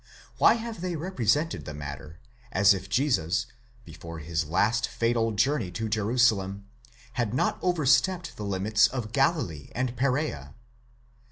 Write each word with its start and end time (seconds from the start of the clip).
Why 0.39 0.55
have 0.55 0.81
they 0.81 0.95
represented 0.95 1.65
the 1.65 1.75
matter, 1.75 2.19
as 2.51 2.73
if 2.73 2.89
Jesus, 2.89 3.45
before 3.85 4.17
his 4.17 4.47
last 4.47 4.87
fatal 4.87 5.31
journey 5.31 5.69
to 5.73 5.87
Jerusalem, 5.87 6.65
had 7.13 7.35
not 7.35 7.59
over 7.61 7.85
stepped 7.85 8.35
the 8.35 8.43
limits 8.43 8.87
of 8.87 9.11
Galilee 9.11 9.69
and 9.75 9.95
Perea? 9.95 10.55